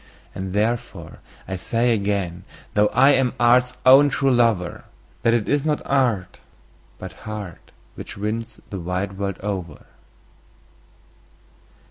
And 0.33 0.53
therefore 0.53 1.19
I 1.47 1.55
say 1.57 1.93
again, 1.93 2.43
though 2.73 2.87
I 2.87 3.11
am 3.11 3.33
art's 3.39 3.77
own 3.85 4.09
true 4.09 4.31
lover, 4.31 4.85
That 5.21 5.35
it 5.35 5.47
is 5.47 5.63
not 5.63 5.79
art, 5.85 6.39
but 6.97 7.13
heart, 7.29 7.71
which 7.93 8.17
wins 8.17 8.59
the 8.71 8.79
wide 8.79 9.19
world 9.19 9.37
over. 9.41 9.85